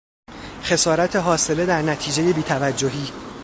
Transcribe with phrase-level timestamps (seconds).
[0.63, 3.11] خسارت حاصله در نتیجهی بی توجهی